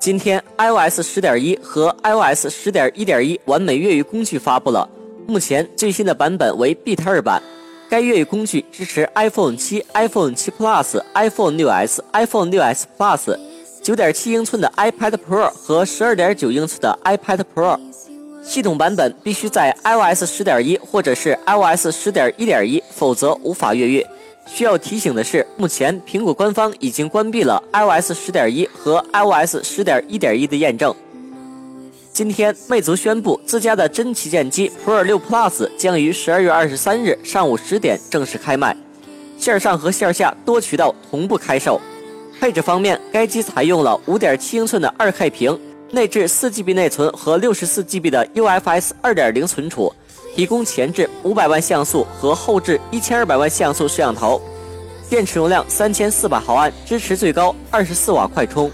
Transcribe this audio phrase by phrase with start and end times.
[0.00, 4.88] 今天，iOS 十点一和 iOS 十点一点一完美越狱工具发布了。
[5.26, 7.42] 目前最新的版本为 Beta 二版，
[7.90, 13.36] 该越狱工具支持 iPhone 七、iPhone 七 Plus、iPhone 六 S、iPhone 六 S Plus、
[13.82, 17.80] 九点七英寸的 iPad Pro 和十二点九英寸的 iPad Pro。
[18.40, 24.06] 系统版本必须在 iOS 十点一或者是 iOS 十点一点一，否则无法越狱。
[24.48, 30.92] 需要提醒的是，目前苹果官方已经关闭了 iOS 十点一和 iOS 十点一点一的验证。
[32.12, 38.76] 今天，魅族宣布自家的真旗舰机 Pro 六 Plus 将于十二月二十三日上午十点正式开卖，
[39.38, 41.80] 线上和线下多渠道同步开售。
[42.40, 45.60] 配置方面，该机采用了五点七英寸的二 K 屏，
[45.92, 49.92] 内置四 GB 内存和六十四 GB 的 UFS 二点零存储。
[50.34, 54.40] 提供前置五百万像素和后置一千二百万像素摄像头，
[55.10, 58.70] 电池容量三千四百毫安，支持最高二十四瓦快充。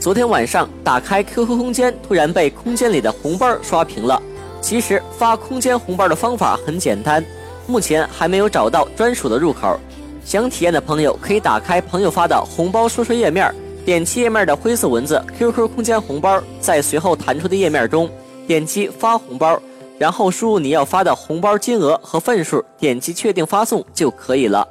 [0.00, 4.20] 昨天晚上打开 QQ 空间，突然被空间里的红包刷屏了。
[4.60, 7.24] 其实发空间红包的方法很简单，
[7.66, 9.78] 目前还没有找到专属的入口。
[10.24, 18.10] 想体验的朋友可以打开朋友发的红包说说页面，点击页面的灰色文字 “QQ 空间红包”，在随后弹出的页面中。
[18.46, 19.60] 点击发红包，
[19.98, 24.66] 然后输入你要发的红包金额和份数，点击确定发送就可以了。